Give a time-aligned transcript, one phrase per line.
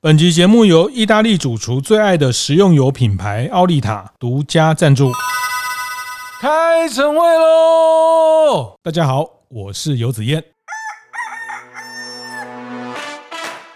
[0.00, 5.10] 本集节目由意大利主厨最爱的食用油品牌奥利塔独家赞助。
[6.40, 8.76] 开晨会喽！
[8.80, 10.44] 大家好，我是游子燕。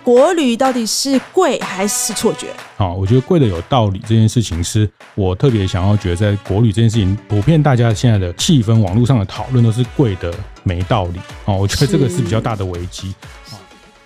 [0.05, 2.51] 国旅到底是贵还是错觉？
[2.77, 3.99] 好，我觉得贵的有道理。
[4.03, 10.33] 这件事情是我特别想要觉得，在国旅这件事情，普遍大家现在的气氛，网络上的讨论都是贵的
[10.63, 11.19] 没道理。
[11.47, 13.13] 啊，我觉得这个是比较大的危机。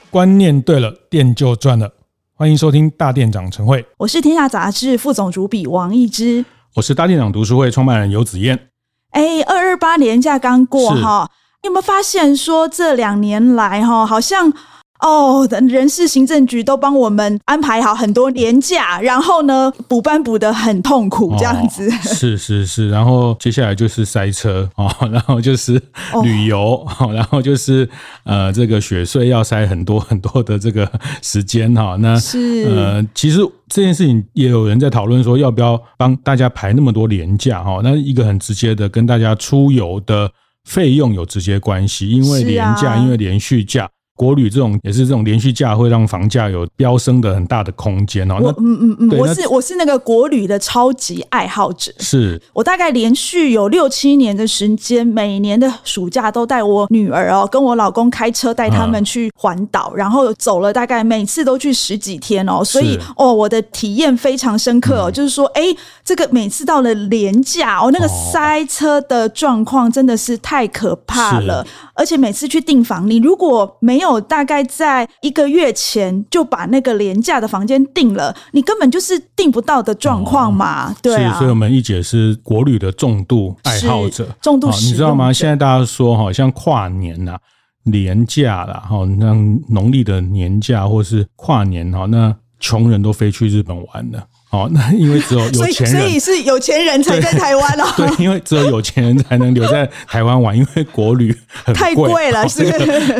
[0.08, 1.92] 观念对了，店就赚了。
[2.38, 8.68] 欢迎收听大店长晨会，我是天下杂志副总主笔王一之，我是大店长读书会创办人游子燕。
[9.12, 11.30] 哎，二二八年假刚过哈，
[11.62, 14.52] 你有没有发现说这两年来哈，好像？
[15.00, 21.88] 哦，等人事行政局都帮我们安排好很多年假，然后呢，补班补的很痛苦，这样子。
[21.90, 25.80] 哦、是是是，然后接下来就是塞车 哦，然后就是
[26.22, 27.88] 旅游，哦、 然后就是
[28.24, 30.90] 呃，这个雪隧要塞很多很多的这个
[31.22, 31.98] 时间 哈、哦。
[32.00, 37.80] 那是呃，其实这件事情也有人在讨论说，要不要帮大家排那么多年假哈、哦？
[37.82, 40.30] 那一个很直接的，跟大家出游的
[40.64, 43.88] 费用有直接关系，因为年假，啊、因为连续假。
[44.16, 48.38] 国旅这种也是这种连续假会让房价有飙升的很大的空间哦。
[48.40, 51.92] 我嗯嗯嗯，我是我是那个国旅的超级爱好者。
[52.00, 62.64] 是我大概连续有六七年的时间，每年的暑假都带我女儿哦，跟我老公开车带他们去环岛，然后走了大概每次都去十几天哦。
[62.64, 65.62] 所以哦，我的体验非常深刻哦，就是说，哎，
[66.02, 71.66] 这个每次到了连假哦，那个塞车的状况真的是太可怕了。
[71.96, 80.92] 而且每次去订房，你如果没有大概在一个月前就把那个廉价的房间订了，你根本就是订不到的状况嘛。
[80.92, 85.32] 哦、对啊，所以我们一姐是国旅的重度爱好者，重度、哦、你知道吗？
[85.32, 87.40] 现在大家说哈，像跨年呐、啊、
[87.84, 89.34] 连假啦，哈，那
[89.70, 94.22] 农历的年假或是跨年哈，那穷人都飞去日本玩了。
[94.56, 97.84] 哦，那因为只有 有钱人，所以，所以是有钱人才在台湾哦。
[97.96, 101.36] 对， 因为只有有钱人才能留在台湾玩，因为国旅
[101.74, 102.48] 太贵了。
[102.48, 102.64] 是，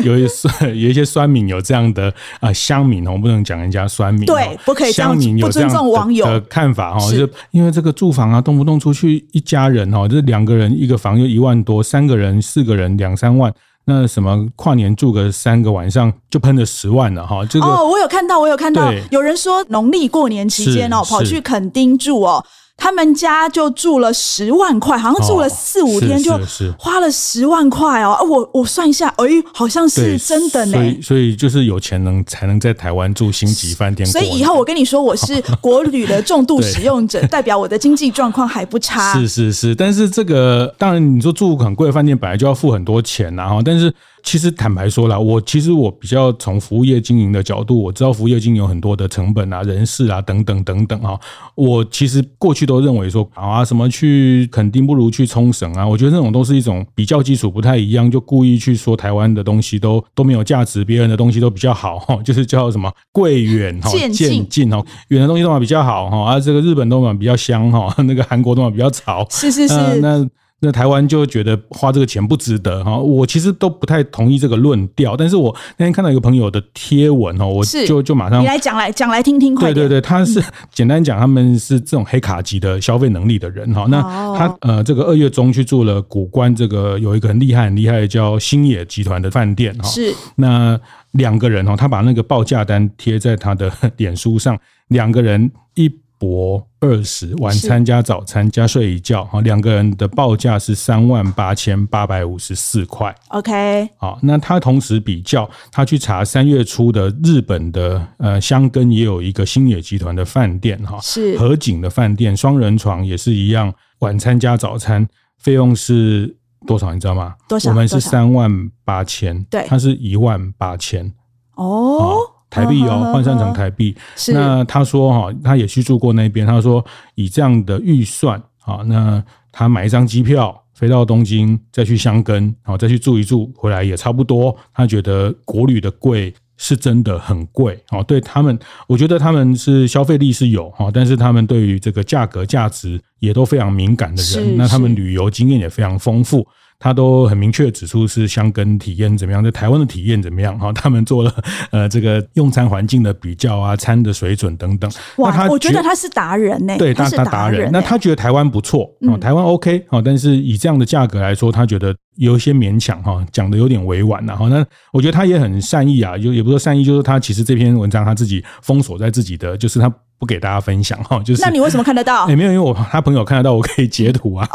[0.03, 13.53] 有一些有一些酸民有这样的啊，乡民哦，不能讲人家酸民，对，不可以乡民有这样的看法哈，就因为这个住房啊，动不动出去一家人哈，这两个人一个房就一万多，三个人四个人两三万。
[13.89, 22.43] 那什么跨年住个三个晚上就喷了十万了哈，这个哦，我有看到，我有看到，有人说农历过年期间哦，跑去垦丁住哦。
[22.77, 26.39] 他们家就住了十万块，好像住了四五天就
[26.77, 28.15] 花了十万块哦。
[28.29, 30.73] 我我算一下，哎，好像是真的呢。
[30.73, 34.07] 所以所以就是有钱人才能在台湾住星级饭店。
[34.07, 39.19] 所以以后我跟你说，我是 国旅的重度使用者，代表我的经济状况还不差。
[39.19, 43.93] 是是是，但是这个当然你说住很贵的饭店，本来就要付很多钱呐哈，但是。
[44.27, 51.17] 其实坦白说啦，我其实我比较从服务业经营的角度，我知道服务业经营有很多的成本啊、人事啊等等等等啊。
[51.55, 70.29] 我其实过去都认为说啊，什么去肯定不如去冲绳啊，我觉得这种都是一种比较基础不太一样，就故意去说台湾的东西都都没有价值，别人的东西都比较好哈， 就是叫什么贵远哈渐近哈，远的东西都嘛比较好哈，啊这个日本都嘛比较香哈，那个韩国都嘛比较潮，是是是，呃、那。
[70.59, 75.15] 那台湾就觉得花这个钱不值得哈，我其实都不太同意这个论调。
[75.15, 79.53] 但是我那天看到一个朋友的贴文哦，我就就马上你来讲来讲来听听。
[79.53, 83.85] 对对对，他是简单讲，他们是这种黑卡级的消费能力的人哈。
[83.89, 84.01] 那
[84.35, 89.87] 他呃，这个二月中去住了谷关，这个有一个很厉害很厉害的叫星野集团的饭店哈。
[89.87, 90.79] 是那
[91.11, 95.87] 两个人哈，他把那个报价单贴在他的 脸书上，两个人一。
[96.19, 103.15] 博二十，晚餐加早餐加睡一觉，哈，两个人的报价是三万八千八百五十四块。
[103.29, 115.07] OK，好，那他同时比较，他去查三月初的日本的呃箱根也有一个星野集团的饭店，哈，是河景的饭店，双人床也是一样，晚餐加早餐
[115.37, 116.35] 费用是
[116.65, 116.93] 多少？
[116.93, 117.35] 你知道吗？
[117.47, 117.69] 多少？
[117.69, 121.13] 我们是三万八千，对，他是一万八千。
[121.55, 122.33] 哦。
[122.49, 123.95] 台币哦，换算成台币。
[124.29, 126.45] 那他说哈，他也去住过那边。
[126.45, 126.83] 他说
[127.15, 134.55] 以这样的预算啊，那他买一张机票飞到东京，再去箱根，好再去住一住，回来也差不多。
[134.73, 138.03] 他觉得国旅的贵是真的很贵哦。
[138.03, 138.57] 对他们，
[138.87, 144.55] 我觉得他们是消费力是有哈，但是他们对于这个价格价值也都非常敏感的人。
[144.57, 146.47] 那他们旅游经验也非常丰富。
[146.79, 151.33] 他都很明确指出是香根体验怎么样，在台湾的体验怎么样哈， 他们做了
[151.71, 154.89] 呃这个用餐环境的比较啊，餐的水准等等。
[155.17, 157.69] 哇，他我觉得他是达人呢、欸，对，他是达人。
[157.71, 164.49] 那他觉得台湾不错啊，台湾 OK 哦，但是以这样的价格来说，他觉得有一些勉强哈，讲的有点委婉然后。
[164.49, 169.91] 那我觉得他也很善意啊，就也不说善意，就是他其实这篇文章他自己封锁在自己的，就是他。
[170.19, 172.27] 不给大家分享哈，就是那你为什么看得到？
[172.27, 174.49] 也、欸、没有，因为我他朋友看得到，我可以截图啊。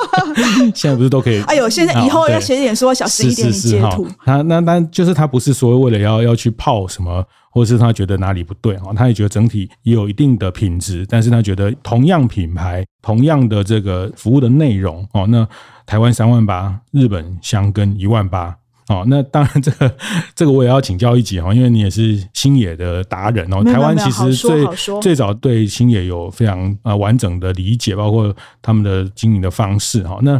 [0.74, 1.42] 现在不是都可以？
[1.44, 4.08] 哎呦，现在以后要写点说小心一点，你截图。
[4.24, 7.22] 他那那就是他不是说为了要要去泡什么，
[7.54, 15.48] 或者是他觉得哪里不对哈，他也觉得整体也有一定的品质，但是他觉得同样品牌、同样的这个服务的内容哦，那
[15.86, 18.56] 台湾三万八，日本香根一万八。
[18.88, 19.96] 哦，那当然，这个
[20.36, 23.64] 这个我也要请教一集哈，因为你也是星野的达人哦。
[23.64, 24.66] 台湾其实最
[25.00, 30.18] 最早对星野有非常呃完整的理解，包括他们的经营的方式哈。
[30.20, 30.38] 那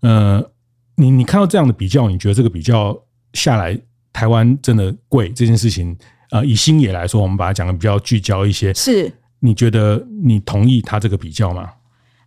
[0.00, 0.42] 呃，
[0.96, 2.98] 你你看到这样的比较，你觉得这个比较
[3.32, 3.78] 下来，
[4.12, 5.96] 台湾真的贵这件事情，
[6.34, 9.12] 呃，以星野来说，我们把它讲的比较聚焦一些，是？
[9.38, 11.68] 你觉得你同意他这个比较吗？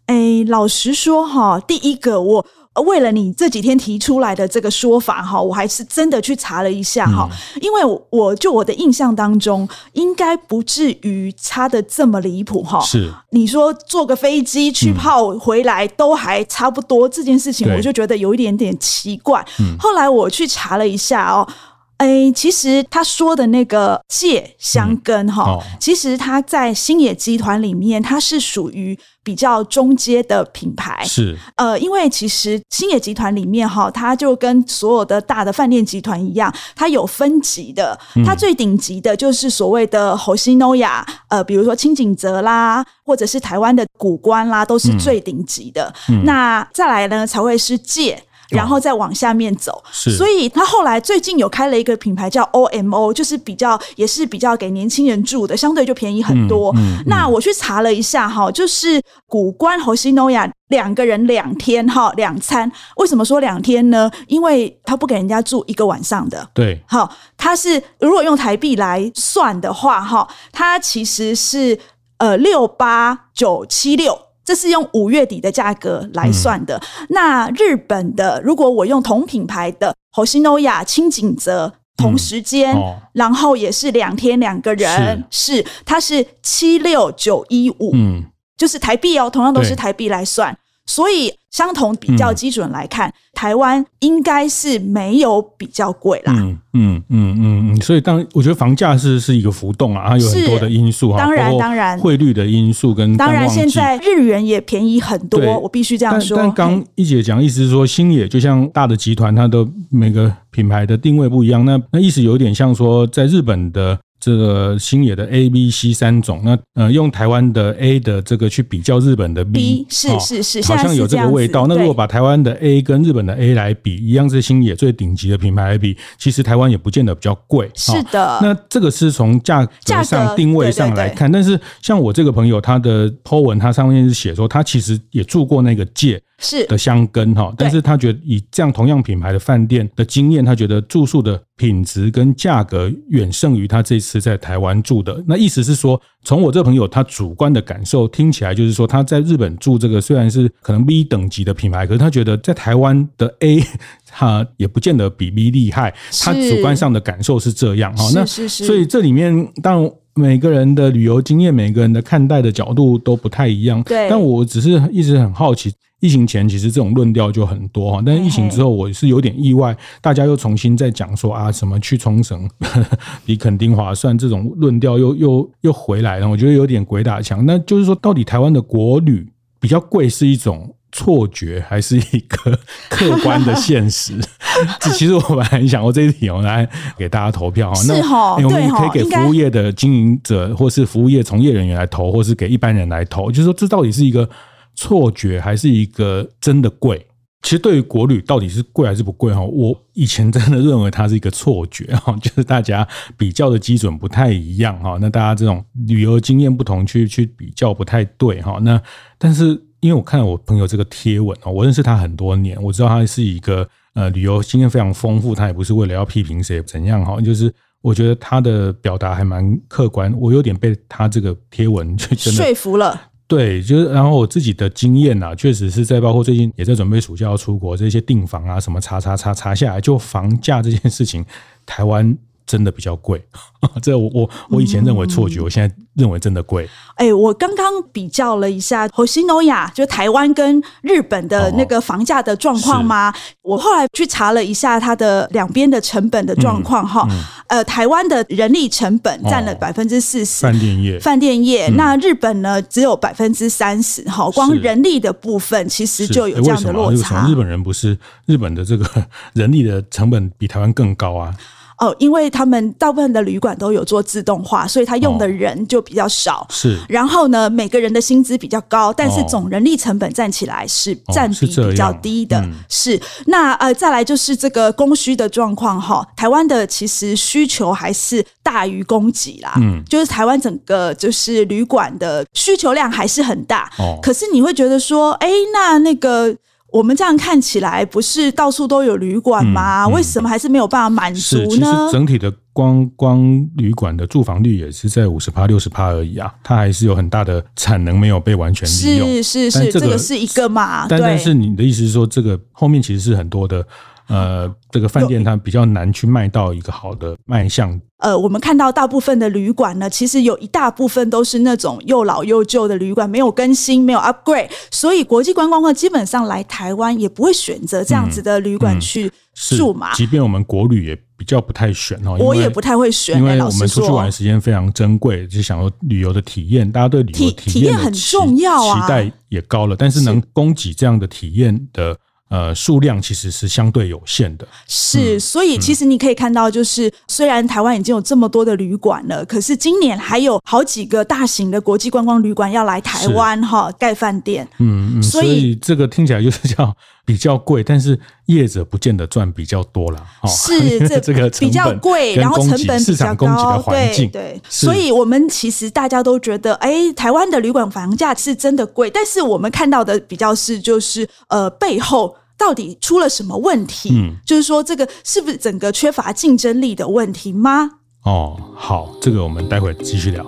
[0.05, 2.45] 哎，老实说哈，第一个我。
[2.85, 7.27] 为了你这几天提出来的这个说法哈，我还是真的去查了一下哈，
[7.59, 7.81] 因为
[8.11, 12.79] 我就我的印象当中，应该不至于差的这么离谱哈。
[12.81, 19.43] 是，你说坐个飞机去泡回来都还差不多，这件事情我就觉得有一点点奇怪。
[19.79, 21.49] 后来我去查了一下哦。
[21.97, 31.03] 哎，其实他说的那个界香根哈，嗯哦、其实他在星野集团里面，它是属于比较中阶的品牌。
[31.05, 37.97] 是，呃，因为其实星野集团里面哈，它就跟所有的大的饭店集团一样，它有分级的。
[38.23, 45.91] 它最顶级的就是所谓的 Hoshinoya，呃，比如说清井泽啦，或者是台湾的古关啦，都是最顶级的。
[46.09, 48.23] 嗯、那再来呢，才会是界。
[48.49, 56.71] 然后再往下面走，是，所以他后来最近有开了一个品牌叫 OMO，就是比较也是比较给年轻人住的，相对就便宜很多。
[56.77, 64.09] 嗯嗯、那我去查了一下哈，就是古关 Hoshinoya 两个人两天哈两餐，为什么说两天呢？
[64.27, 66.49] 因为他不给人家住一个晚上的。
[66.53, 71.77] 对，好，他是如果用台币来算的话哈，他其实是
[72.17, 74.26] 呃六八九七六。
[74.47, 76.77] 这是用五月底的价格来算的。
[76.77, 88.23] 嗯、那日本的，如果我用同品牌的 Hoshinoya 轻井泽同时间，嗯哦、然后也是两天两个人，是，是它是七六九一五，嗯，
[88.55, 90.57] 就是台币哦，同样都是台币来算。
[90.85, 96.31] 所以，相同比较基准来看，嗯、台湾应该是没有比较贵啦。
[96.37, 97.81] 嗯嗯嗯嗯嗯。
[97.81, 101.17] 所以，当我觉得房价是是一个浮动啊，它有很多的因素啊。
[101.17, 106.37] 当然，当然，汇率的因素跟当然，现在日元也便宜很多，我必须这样说。
[106.37, 111.65] 但刚一姐讲，意思是说，星野就像大的集团，它的每个品牌的定位不一样。
[111.65, 113.97] 那那意思有点像说，在日本的。
[114.19, 121.67] 这个星野的 A、B、C 三种，那呃，用台湾的 A 的这个去比较日本的 B，, B 是是是，好像有这个味道。
[121.67, 127.69] 那如果把台湾的 A 跟日本的 A 来比，一样是星野最顶级的品牌来比，其实台湾也不见得比较贵。
[127.75, 131.31] 是的，那这个是从价格上定位上来看。
[131.31, 136.21] 但是像我这个朋友，他的 po 文，他上面是写说，他其实也住过那个界。
[136.39, 145.23] 是的香根哈，但是他觉得以这样同样品牌的饭店的经验，他觉得住宿的品质跟价格远胜于他这次在台湾住的。
[145.27, 153.63] 那意思是说，从我这个朋友他主观的感受听起来，就是说他在日本住这个虽然是可能 B 等级的品牌，可是他觉得在台湾的 A
[154.05, 155.93] 他也不见得比 B 厉害。
[156.21, 158.03] 他主观上的感受是这样哈。
[158.13, 159.91] 那所以这里面当然。
[160.17, 163.81] 每个人的旅游经验，每个人的看待的角度都不太一样。
[163.83, 172.49] 对，但我只是一直很好奇，疫情前其实这种论调就很多哈，但是疫情之后我是有点意外，大家又重新在讲说啊，什么去冲绳
[173.25, 177.45] 比垦丁划算这种论调又又又回来了，我觉得有点鬼打墙。
[177.45, 179.27] 那就是说，到底台湾的国旅
[179.59, 182.57] 比较贵是一种错觉还是一个
[182.89, 184.13] 客观的现实？
[184.95, 186.67] 其实我本来很想，我这一题我来
[186.97, 187.79] 给大家投票哈。
[187.87, 193.29] 那我们可以给服务业的经营者，或是服务业从业人员来投，或是给一般人来投。
[193.29, 194.27] 就是说，这到底是一个
[194.75, 197.05] 错觉，还是一个真的贵？
[197.43, 204.97] 其实对于国旅到底是贵还是不贵哈，我以前真的认为它是一个错觉哈， 就是大家比较的基准不太一样哈。
[204.99, 208.57] 那大家这种旅游经验不同，去去比较不太对哈。
[208.61, 208.81] 那
[209.19, 209.61] 但是。
[209.79, 222.99] 因为我看了我朋友这个贴文啊，我认识他很多年，我知道他是一个呃旅游经验非常丰富，他也不是为了要批评谁怎样哈，就是我觉得他的表达还蛮客观，我有点被他这个贴文就真的说服了。
[223.27, 231.25] 对，就是然后我自己的经验啊，确实是在包括最近也在准备暑假要出国这些订房啊，什么查查查查下来，就房价这件事情，
[231.65, 232.17] 台湾。
[232.47, 233.21] 真的比较贵，
[233.83, 236.67] 这我我我以前认为错觉，嗯、我现在认为真的贵。
[236.95, 243.09] 哎、欸，我刚刚比较了一下，虹夕诺亚就台湾跟日本的那个房价的状况吗？
[243.09, 243.13] 哦、
[243.43, 247.05] 我后来去查了一下它的两边的成本的状况哈。
[247.11, 251.67] 嗯嗯、呃，台湾的人力成本占了百分之四十，饭店业，饭店业。
[251.67, 254.29] 嗯、那日本呢，只有百分之三十哈。
[254.31, 257.25] 光人力的部分，其实就有这样的落差。
[257.25, 258.85] 欸、日本人不是日本的这个
[259.33, 261.33] 人力的成本比台湾更高啊？
[261.79, 266.41] 哦，因为他们大部分的旅馆都有做自动化，所以他用的人就比较少。
[266.41, 272.39] 哦、是，然后呢，每个人的薪资比较高，但是总人力成本占起来是占比比较低的。
[272.39, 276.03] 哦是，嗯、是，那呃，再来就是这个供需的状况哈。
[276.15, 279.53] 台湾的其实需求还是大于供给啦。
[279.57, 283.71] 嗯，就是台湾整个就是旅馆的需求量还是很大。
[283.77, 286.35] 哦，可是你会觉得说，哎，那那个。
[286.71, 289.85] 我们这样看起来不是到处都有旅馆吗？
[289.85, 291.47] 嗯嗯、为什么还是没有办法满足呢？
[291.49, 293.21] 其实整体的光光
[293.55, 299.07] 旅馆的住房率也是在五十趴六十趴而已啊，它还是有很大的产能没有被完全利用。
[299.23, 300.87] 是是是，这个、这个是一个嘛？
[300.87, 303.65] 但但是你的意思是说，这个后面其实是很多的。
[304.07, 307.79] 呃，这个饭店它比较难去卖到一个好的卖相。
[307.99, 319.93] 呃，我们看到大部分的旅馆呢，其实有一大部分都是那种又老又旧的旅馆，没有更新，没有 upgrade，所以国际观光客基本上来台湾也不会选择这样子的旅馆去住嘛。
[319.93, 331.97] 即便我们国旅也比较不太选哦，我也不太会选，因为我们出去玩的时间非常珍贵，就想要旅游的体验，大家对旅游体验很重要啊，期待也高了，但是能供给这样的体验的。
[332.29, 346.75] 呃，数量其实是相对有限的，是，嗯、所以其实你可以看到，就是、嗯、虽然台湾已经有这么多的旅馆了，可是今年还有好几个大型的国际观光旅馆要来台湾哈盖饭店，嗯嗯，所，所以这个听起来就是叫。
[347.07, 350.05] 比较贵，但是业者不见得赚比较多了。
[350.27, 354.41] 是 这这个比较贵，然后成本比较高，对对。
[354.49, 363.89] 所以我们其实大家都觉得，哎，台湾的旅馆房价是真的贵，但是我们看到的比较是，就是呃，背后到底出了什么问题？
[363.93, 367.71] 嗯，就是说这个是不是整个缺乏竞争力的问题吗？
[368.03, 370.25] 哦，好，这个我们待会继续聊。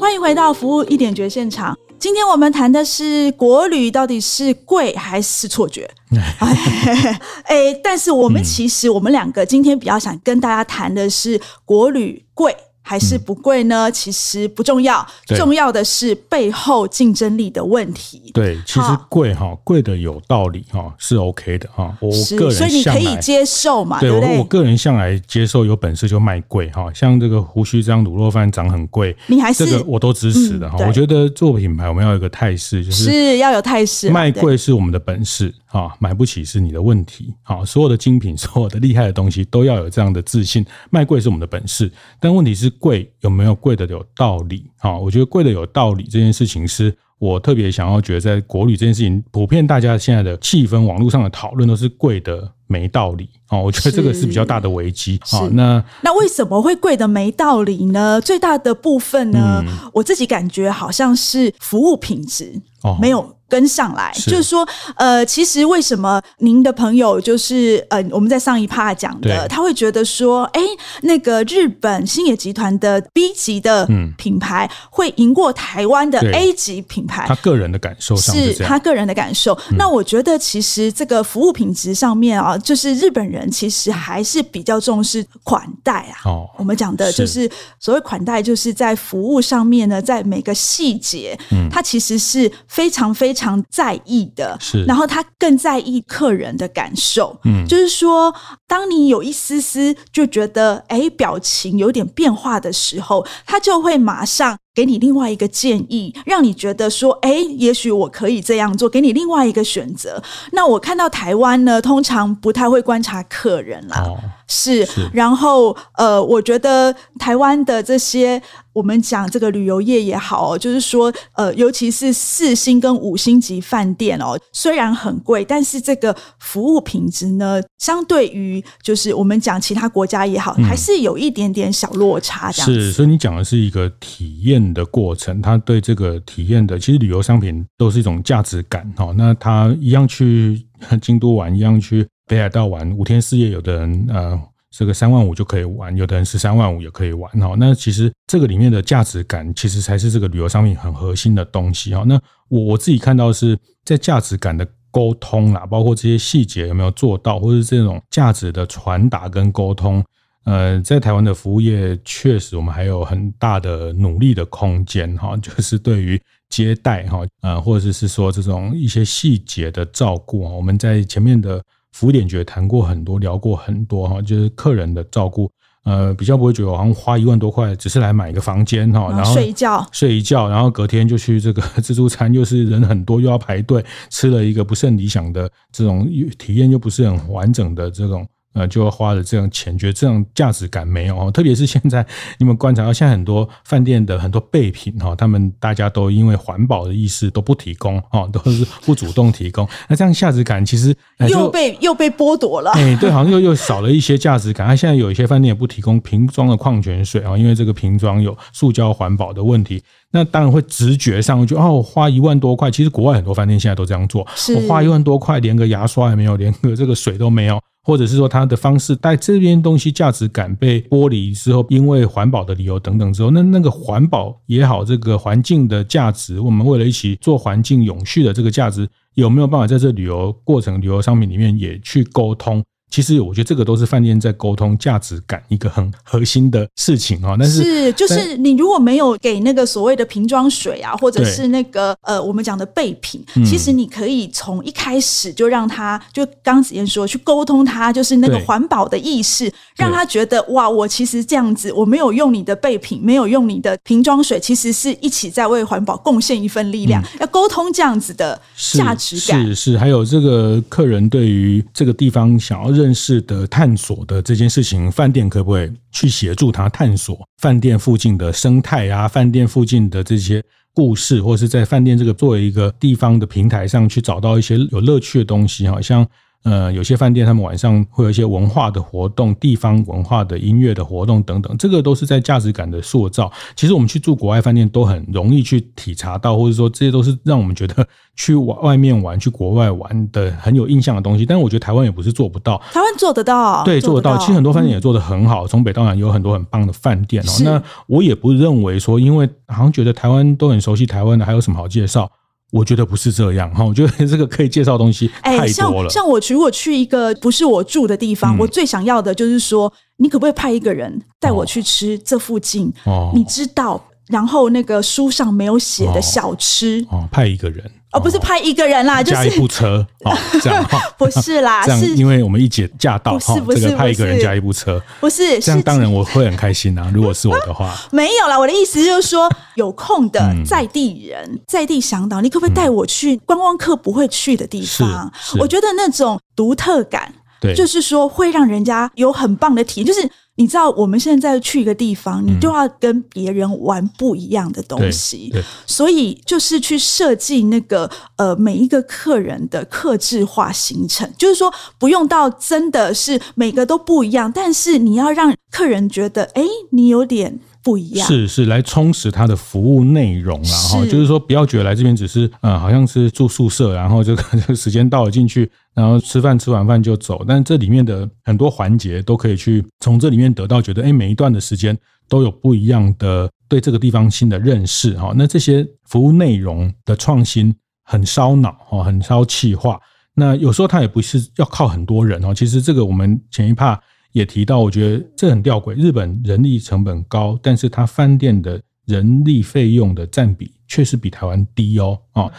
[0.00, 1.76] 欢迎回到服务一点绝现场。
[2.00, 5.88] 今天我们谈的是国旅到底是贵还是错觉？
[7.44, 12.56] 哎，但是我们其实我们两个今天比较想跟大家谈的是国旅贵。
[12.90, 13.88] 还是不贵呢？
[13.88, 15.06] 嗯、其实不重要，
[15.36, 18.32] 重要的是背后竞争力的问题。
[18.34, 21.96] 对，其实贵哈，贵的有道理哈，是 OK 的哈。
[22.00, 24.00] 我个人所以你可以接受嘛？
[24.00, 26.92] 对，我我个人向来接受，有本事就卖贵哈。
[26.92, 30.76] 像这个胡须张卤肉饭涨很贵，你还是这个我都支持的哈。
[30.80, 37.32] 嗯、我觉得做品牌我们要有一个态势，就是是要有态势，卖贵是我们的本事啊，买不起是你的问题。
[37.44, 40.66] 啊，所有的精品，所有的厉害的东西都要有这样的自信。
[40.90, 42.68] 卖贵是我们的本事，但问题是。
[42.80, 44.68] 贵有没有贵的有道理？
[44.78, 53.28] 啊，我觉得贵的有道理这件事情，是我特别想要觉得在国旅这件事情，普遍大家现在的气氛，网络上的讨论都是贵的没道理。
[53.50, 55.18] 哦，我觉得这个是比较大的危机。
[55.22, 58.20] 好，那那为什么会贵的没道理呢？
[58.20, 63.36] 最大的部分呢，嗯、我自己感觉好像是服务品质哦没有。
[63.50, 70.60] 跟上来，是就是说，呃，其实为什么您的朋友就是，呃，我们在上一趴讲的，他会觉得说，哎，
[71.02, 77.24] 那个日本星野集团的 B 级的品牌会赢过台湾的 A 级品牌？
[77.26, 79.52] 他个人的感受上是，是他个人的感受。
[79.72, 86.30] 嗯、那我觉得，其实这个服务品质上面啊，就是日本人其实还是比较重视款待啊。
[86.30, 93.30] 哦，我们讲的就是，所谓款待，就是在服务上面呢，在每个细节，嗯，它其实是非常非常。
[93.30, 98.34] 非常在意的，是，然后他更在意客人的感受，嗯，就是说，
[98.66, 104.58] 当你有一丝丝就觉得，哎，表情有点变化的时候，他就会马上。
[104.74, 110.22] 给你另外一个建议，让你觉得说，哎，也许我可以这样做，给你另外一个选择。
[110.52, 114.04] 那我看到台湾呢，通常不太会观察客人啦，
[114.50, 114.84] 是。
[114.84, 118.42] 是然后，呃，我觉得台湾的这些，
[118.74, 132.52] 我们讲这个旅游业也好，就是说，呃，尤其是四星跟五星级饭店哦，虽然很贵，但是这个服务品质呢，相对于就是我们讲其他国家也好，嗯、还是有一点点小落差。
[132.52, 132.70] 这样。
[132.70, 134.60] 是，所以你讲的是一个体验。
[134.74, 139.12] 的过程，他对这个体验的，其实旅游商品都是一种价值感哦。
[139.16, 140.64] 那他一样去
[141.00, 147.56] 京都玩，一样去北海道玩五天四夜，有的人呃这个三万五就可以玩，有的人十三万五也可以玩哈。
[147.58, 152.04] 那其实这个里面的价值感，其实才是这个旅游商品很核心的东西哈。
[152.06, 152.14] 那
[152.48, 160.04] 我我自己看到是在价值感的沟通啦，包括这些细节有没有做到，或是这种价值的传达跟沟通，
[160.44, 171.60] 呃，在台湾的服务业确实我们还有很大的努力的空间哈， 就是对于接待哈，呃，或者是说这种一些细节的照顾，我们在前面的。
[171.92, 175.50] 服务点觉谈过很多，聊过很多哈，就是客人的照顾，
[175.84, 188.26] 呃，比较不会觉得好像花一万多块只是来买一个房间哈，然后睡一觉，睡一觉，然后隔天就去这个 自助餐，又是人很多又要排队，吃了一个不是很理想的这种体验，又不是很完整的这种。
[188.52, 191.30] 呃，就要花了这样钱，觉得这样价值感没有哦。
[191.30, 192.04] 特别是现在
[192.38, 199.68] 你们观察到，现在很多饭店的很多备品哈，他们大家都因为环保的意识都不提供哦， 都是不主动提供。
[199.88, 200.94] 那这样价值感其实
[201.28, 202.72] 又被又被剥夺了。
[202.72, 204.66] 哎，对， 好像又又少了一些价值感。
[204.66, 209.80] 它现在有一些饭店也不提供瓶装的矿泉水啊，因为这个瓶装有塑胶环保的问题。
[210.12, 214.26] 那当然会直觉上就哦，花一万多块，其实国外很多饭店现在都这样做。
[214.56, 217.60] 我花一万多块，连个牙刷也没有，连个这个水都没有。
[217.90, 232.62] 或者是说他的方式，带这边东西价值感被剥离之后，因为环保的理由等等之后，那那个环保也好，这个环境的价值，我们为了一起做环境永续的这个价值，有没有办法在这旅游过程、旅游商品里面也去沟通？
[232.90, 237.36] 其实我觉得这个都是饭店在沟通价值感一个很核心的事情啊。
[237.38, 257.00] 但是是就是你如果没有给那个所谓的瓶装水啊，或者是那个呃我们讲的备品，其实你可以从一开始就让他就刚子燕说去沟通他，就是那个环保的意识，让他觉得哇，我其实这样子我没有用你的备品，没有用你的瓶装水，其实是一起在为环保贡献一份力量。
[257.20, 258.40] 要沟通这样子的
[258.72, 262.79] 价值感是是，还有这个客人对于这个地方想要。
[262.80, 269.06] 正式的探索的这件事情，饭店可不可以去协助他探索饭店附近的生态啊？
[269.06, 276.06] 饭店附近的这些故事，或者是在饭店这个作为一个地方的平台上去找到一些有乐趣的东西，好像。
[276.42, 283.30] 呃，有些饭店他们晚上会有一些文化的活动、地方文化的音乐的活动等等，这个都是在价值感的塑造。
[283.54, 291.26] 其实我们去住国外饭店都很容易去体察到，或者说这些都是让我们觉得去外外面玩、去国外玩的很有印象的东西。
[291.26, 294.16] 但是我觉得台湾也不是做不到，台湾做得到，对，做得到。
[294.16, 297.32] 其实很多饭店也做得很好，从北到南有很多很棒的饭店哦。
[297.44, 302.10] 那我也不认为说，因为好像觉得台湾都很熟悉台湾的，还有什么好介绍？
[302.50, 305.44] 我觉得不是这样哈，我觉得 这个可以介绍东西太多了。
[305.44, 312.72] 欸、像像我如果去一个不是我住的地方，嗯、我最想要的就是说，你可不可以派一个人带我去吃这附近？
[312.84, 317.70] 哦，你知道，然后那个书上没有写的小吃哦，哦，派一个人。
[317.92, 320.64] 哦，不是拍一个人啦，就是加一部车 哦，这样
[320.96, 326.88] 不是啦，这样因为我们一姐驾到哈，这个派一个人加一部车，不是这样，当然我会很开心啊。
[326.94, 335.12] 如果是我的话，没有啦，我的意思就是说，有空的在地人，在地向导，你可不可以带我去观光客不会去的地方？
[335.38, 340.10] 我觉得那种独特感，对，就是说会让人家有很棒的体验，就是。
[340.36, 345.30] 你知道我们现在去一个地方，你就要跟别人玩不一样的东西，
[345.66, 357.38] 所以就是去设计那个呃每一个客人的客制化行程，就是说不用到真的是每个都不一样，但是你要让客人觉得，哎，你有点。
[357.62, 358.06] 不一样。
[358.06, 371.76] 是是来充实它的服务内容然后就是说不要觉得来这边只是呃好像是住宿舍，然后这个这个时间到了进去，然后吃饭吃完饭就走，但是这里面的很多环节都可以去从这里面得到觉得哎每一段的时间
[372.08, 379.80] 都有不一样的对这个地方新的认识哈，那这些服务内容的创新很烧脑哈，很烧气化，
[380.14, 383.80] 那有时候它也不是要靠很多人哦，其实这个我们前一趴。
[384.12, 385.74] 也提到，我觉得这很吊诡。
[385.74, 392.30] 日本人力成本高，但是他饭店的人力费用的占比确实比台湾低哦，啊。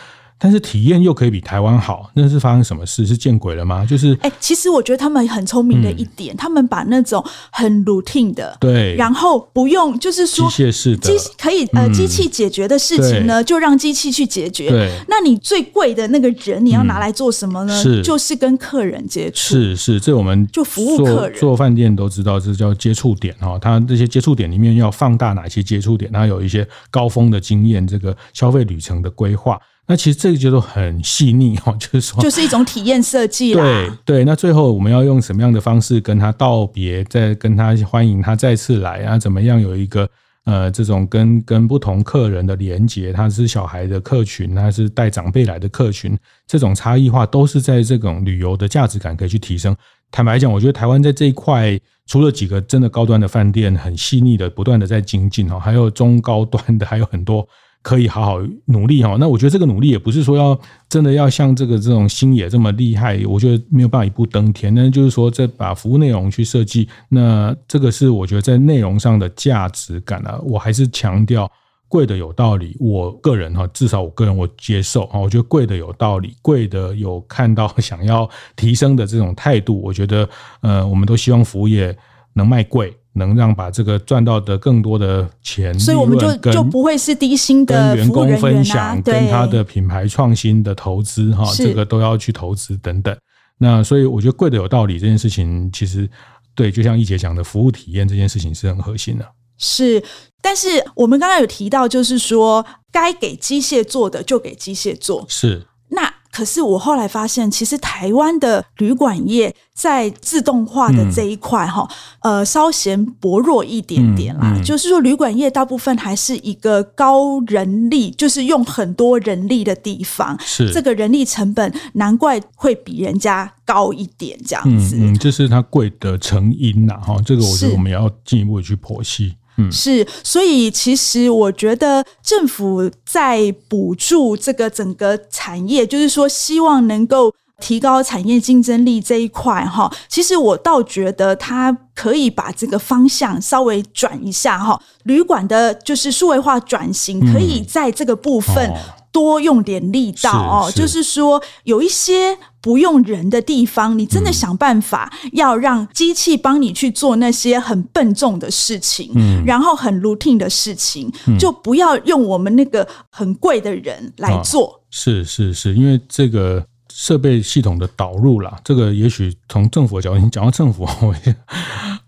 [0.41, 3.05] 但是体验又可以比台湾好，那是发生什么事？
[3.05, 3.85] 是见鬼了吗？
[3.85, 14.69] 就是哎、欸，其实我觉得他们很聪明的一点，嗯、他们把那种很 routine 的，对，然后不用就是说机械式的，机可以呃机器解决的事情呢，嗯、就让机器去解决。
[14.69, 18.01] 对，那你最贵的那个人，你要拿来做什么呢？
[18.01, 19.53] 就是跟客人接触。
[19.53, 23.59] 是是，这我们就服务客人，做饭店都知道，这叫接触点哈。
[23.59, 26.11] 他这些接触点里面要放大哪些接触点？
[26.11, 29.59] 它有一些高峰的经验，这个消费旅程的规划。
[29.91, 33.61] 那其实这个就都很细腻 哦，就是说， 就是一种体验设计啦。
[33.61, 39.19] 对对，那最后我们要用什么样的方式跟他道别，再跟他欢迎他再次来啊？
[39.19, 40.09] 怎么样有一个
[40.45, 43.11] 呃这种跟跟不同客人的连接？
[43.11, 49.75] 他是小孩的客群，他是带长辈来的客群，这种差异化都是在这种旅游的价值感可以去提升。
[50.09, 57.45] 坦白讲，我觉得台湾在这一块，除了几个真的高端的饭店很细腻的不断的在精进哦，还有中高端的还有很多。
[57.83, 64.73] 可以好好努力哈，那我觉得这个努力也不是说要真的要像这个这种星野这么厉害，我觉得没有办法一步登天。
[64.73, 71.51] 那就是说，这把服务内容去设计，那这个是我觉得在内容上的价值感啊，我还是强调
[71.87, 72.77] 贵的有道理。
[72.79, 80.29] 我个人哈，至少我个人我接受哈，我觉得贵的有道理，贵的有看到想要提升的这种态度，我觉得
[80.61, 81.97] 呃，我们都希望服务业
[82.33, 82.95] 能卖贵。
[83.13, 93.15] 能让把这个赚到的更多的钱，所以我们就就不会是低薪的员工分享，跟他的品牌创新的投资哈，这个都要去投资等等。
[93.57, 96.09] 那所以我觉得贵的有道理这件事情，其实
[96.55, 99.25] 对，就像一姐讲的，服务体验这件事情是很核心的。
[99.57, 100.03] 是，
[100.41, 106.11] 但是我们刚刚有提到，就是说该给机械做的就给机械做，是那。
[106.31, 111.87] 可是我后来发现，其实台湾的旅馆业在自动化的这一块哈，
[112.21, 114.53] 嗯、呃，稍显薄弱一点点啦。
[114.55, 120.37] 嗯嗯、就是说，旅馆业大部分还是一个高人力，就是用很多人力的地方。
[120.39, 124.95] 是这个人力成本，难怪会比人家高一点这样子。
[124.97, 129.35] 嗯，这、是它贵的成因呐，哈，这个我觉得我们要进一步去剖析。
[129.57, 139.91] 嗯，是，所以其实我觉得政府在补助这个整个产业，就是说希望能够提高产业竞争力这一块哈。
[140.07, 144.81] 其实我倒觉得它可以把这个方向稍微转一下哈。
[145.03, 148.73] 旅馆的就是数位化转型，可以在这个部分
[149.11, 150.71] 多用点力道哦。
[150.71, 152.37] 就是说有一些。
[152.63, 164.67] 不用人的地方，你真的想办法要让机器帮你去做那些很笨重的事情，嗯，然后很 routine 的事情，嗯，就不要用我们那个很贵的人来做。
[164.67, 166.63] 哦，是是是，因为这个。
[167.01, 171.33] 设备系统的导入啦，这个也许从政府的角度，你讲到政府， 我就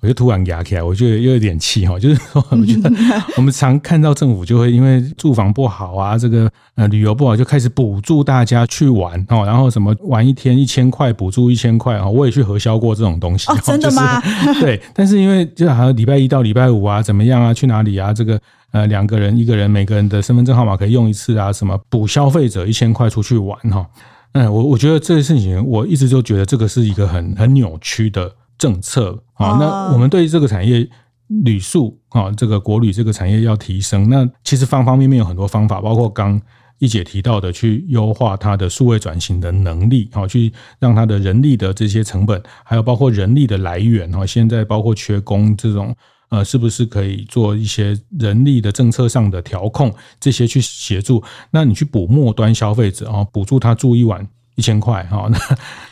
[0.01, 1.97] 我就突然压起来，我觉得又有点气哈。
[1.97, 2.91] 就是说， 我觉得
[3.35, 13.51] 我们常看到政府就会因为住房不好啊，这个呃旅游不好，就开始补助大家去玩哦，然后什么玩一天一千块，补助一千块啊，我也去核销过这种东西。
[13.51, 14.21] 哦，真的吗？
[14.21, 18.39] 就是、对，但是因为就好像礼拜一到礼拜五啊，怎么样啊，去哪里啊，这个
[18.71, 23.83] 呃两个人一个人每个人的身份证号码可以用一次啊，什么补消费者一千块出去玩哈。
[24.33, 29.57] 嗯，我我觉得这件事情，我一直就觉得这个是一个很很扭曲的政策啊。
[29.59, 30.89] 那我们对于这个产业
[31.27, 36.41] 旅宿啊，这个国旅这个产业要提升，那其实方方面面有很多方法，包括刚
[36.79, 45.95] 一姐提到的，去优化它的数位转型的能力啊，去让它的人力的这些成本，还有包括人力的来源啊，现在包括缺工这种。
[46.33, 51.23] 呃，是不是可以做一些人力的政策上的调控，这些去协助？
[51.51, 54.27] 那你去补末端消费者啊，补助他住一晚。
[54.55, 55.39] 一千块哈，那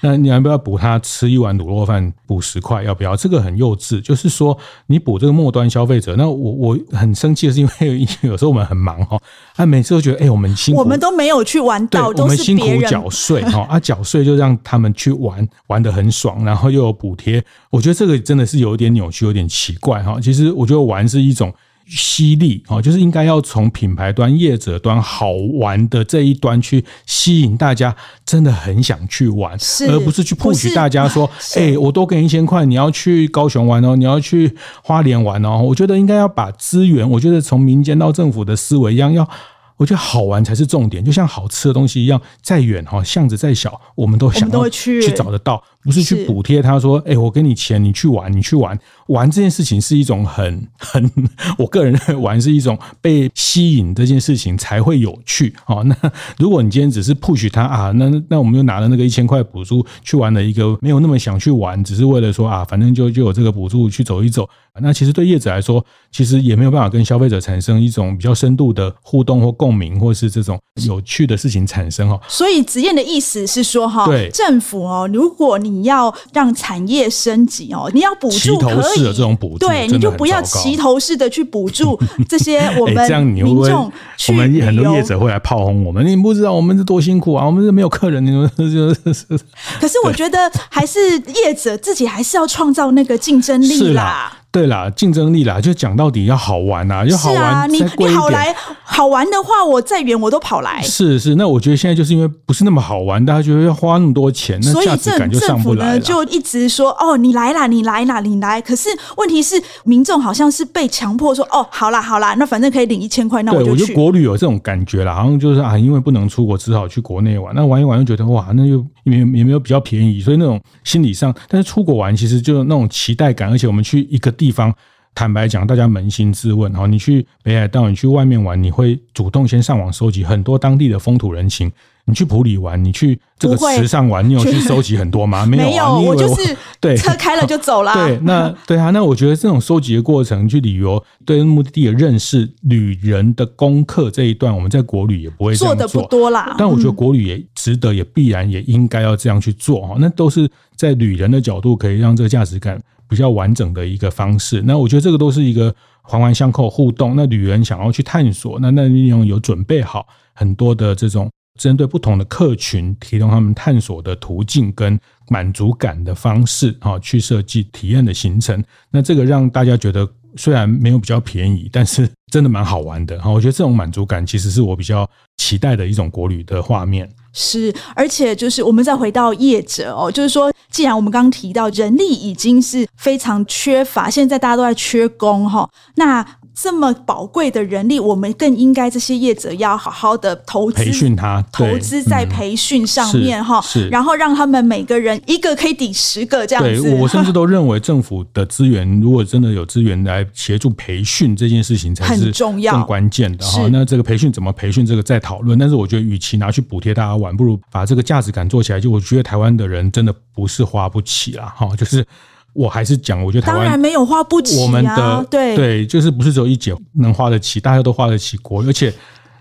[0.02, 2.14] 那你要不要补他吃一碗卤肉饭？
[2.28, 3.16] 补十块要不要？
[3.16, 4.00] 这个很幼稚。
[4.02, 9.20] 就是说，你补这个末端消费者，那我我很生气的是，因为有时候我们很忙哈，
[9.56, 17.44] 他每次都觉得，哎，我们辛苦，我们都没有去玩到，我们辛苦缴税哈，啊，缴税就让他们去玩，玩得很爽，然后又有补贴。
[17.70, 20.20] 我觉得这个真的是有点扭曲，有点奇怪哈。
[20.22, 21.52] 其实我觉得玩是一种。
[21.94, 27.94] 吸力哦，就是应该要从品牌端、业者端好玩的这一端去吸引大家，
[28.26, 29.58] 真的很想去玩，
[29.90, 35.62] 而不是去 push 大家说，哎、欸，我多给你一千块，你要去高雄玩哦，你要去花莲玩哦。
[35.62, 39.30] 我觉得应该要把资源，我觉得从民间到政府的思维一样，要
[39.78, 45.62] 我觉得好玩才是重点，就像好吃的东西一样，再远哈，巷子再小，我们都想要去去找得到。
[45.84, 51.12] 不是去补贴他说，哎、欸，我给你钱，你去玩，你去玩，玩这件事情是一种很 很，
[51.58, 55.84] 我个人认为玩是一种被吸引这件事情才会有趣哦。
[55.84, 55.96] 那
[56.38, 64.48] 如果你今天只是 push 他啊，那那我们又拿了那个一千块补助去玩了一个没有那么想去玩，只是为了说啊，反正就就有这个补助去走一走。
[64.80, 72.18] 那其实对业者来说，其实也没有办法跟消费者产生一种比较深度的互动或共鸣，或是这种有趣的事情产生哦。
[72.30, 83.92] 所以子燕的意思是说哈，对政府哦，如果你你要让产业升级哦，你要补助可以，式的这种补助，对，你就不要齐头式的去补助 这些我们民众、欸。
[84.28, 89.40] 我们很多业者会来炮轰我们，你不知道我们是多辛苦啊，我们是没有客人，你们 就是。
[89.80, 91.00] 可是我觉得还是
[91.44, 94.38] 业者自己还是要创造那个竞争力啦。
[94.52, 97.42] 对啦，竞争力啦，就讲到底要好玩啊，要好玩。
[97.42, 100.82] 啊、你你好来好玩的话，我再远我都跑来。
[100.82, 105.92] 是是，那我觉得现在就是因为不是那么好玩，大家觉得要花那么多钱，那价值感就上不来了。
[105.92, 108.60] 所以政府呢就一直说哦，你来啦，你来啦，你来。
[108.60, 113.72] 可是问题是，民众好像是被强迫说哦，好啦好啦，那反正可以领一千块，那我就去。
[113.72, 117.56] 我觉得国旅有这种感觉啦，好像就是啊，因为不能出国，只好去国内玩。
[117.56, 124.74] 那玩一玩又觉得哇，那又也也没有比较便宜，所以那种心理上，但是出国玩其实就那种期待感，而且我们去一个地方。
[125.14, 131.70] 坦白讲，大家扪心自问哈，你去北海道，你去外面玩，你会主动先上网收集很多当地的风土人情。
[132.06, 135.46] 你去普里玩，你去这个池上玩， 你有去收集很多吗？
[135.52, 137.94] 没有，没有，我就是对车开了就走了。
[138.08, 146.56] 对，那对啊，那我觉得这种收集的过程，去旅游对目的地的认识、旅人的功课这一段，我们在国旅也不会做，做的不多啦。
[146.58, 149.96] 但我觉得国旅也值得，也必然也应该要这样去做哈。
[150.00, 154.62] 那都是在旅人的角度，可以让这个价值感比较完整的一个方式。
[154.66, 157.14] 那我觉得这个都是一个环环相扣互动。
[157.18, 161.30] 那旅人想要去探索，那那利用有准备好很多的这种。
[161.60, 164.98] 针对不同的客群，提供他们探索的途径跟
[165.28, 168.64] 满足感的方式，啊，去设计体验的行程。
[168.90, 173.30] 那这个让大家觉得虽然没有比较便宜，但是真的蛮好玩的哈。
[173.30, 177.08] 我觉得这种满足感其实是我比较期待的一种国旅的画面。
[177.34, 186.26] 是，而且就是我们再回到业者哦，就是说，既然我们刚刚提到人力已经是非常缺乏，现在大家都在缺工哈，那。
[186.54, 196.82] 这么宝贵的人力，我们更应该这些业者要好好的投资培训他，投资在培训上面哈，是，然后让他们每个人一个可以抵十个这样子。
[196.82, 203.68] 对，我甚至 都认为政府的资源，如果真的有资源来协助培训这件事情，才是重要、更关键的哈。
[203.72, 205.58] 那这个培训怎么培训，这个再讨论。
[205.58, 208.80] 但是我觉得，与其拿去补贴大家玩，不如把这个价值感做起来。
[208.80, 212.06] 就我觉得台湾的人真的不是花不起啦，哈，就是。
[212.54, 218.94] 我还是讲，我觉得台湾当然没有花不起，啊，我们的对对，就是不是只有一姐能花得起，大家都花得起国，而且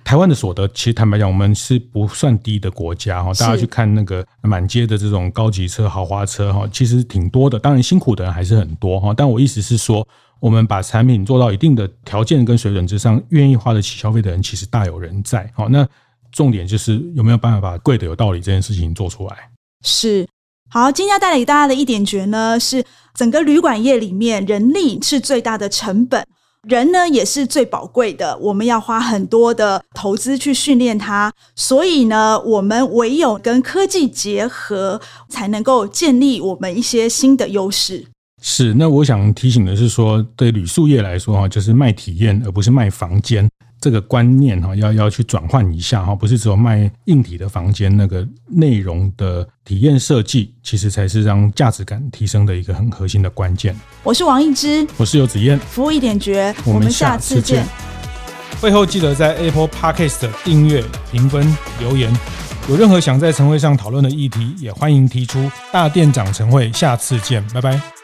[0.04, 3.32] 台湾的所得，其实坦白讲，我们是不算低的国家哈。
[3.34, 7.58] 大家去看那个满街的这种高级车、豪华车哈，其实挺多的。
[7.58, 9.12] 当然辛苦的人还是很多哈。
[9.16, 10.06] 但我意思是说，
[10.40, 15.48] 我们把产品做到一定的条件跟水准之上，愿意花得起消费的人，其实大有人在。
[15.54, 15.86] 好，那
[16.32, 19.36] 重点就是有没有办法把贵的有道理这件事情做出来？
[19.84, 20.26] 是。
[20.72, 26.24] 好，今天要带给大家的一点诀呢，是整个旅馆业里面，人力是最大的成本，
[26.68, 38.04] 人呢也是最宝贵的，我们要花很多的投资去训练它，所以呢，我们唯有跟科技结合，才能够建立我们一些新的优势。
[38.40, 43.50] 是，那我想提醒的是说，对旅宿业来说哈，就是卖体验，而不是卖房间。
[43.80, 53.74] 这个观念哈，要要去转换一下哈，不是只有卖硬体的房间，那个内容的体验设计，其实才是让价值感提升的一个很核心的关键。
[54.02, 57.64] 我是王一之，我是游子彦，服务一点绝，我们下次见。
[58.60, 62.14] 会后记得在 Apple Podcast 订阅、评分、留言。
[62.68, 65.50] 有任何想在晨会上讨论的议题，也欢迎提出。
[65.72, 67.99] 大店长晨会，下次见，拜拜。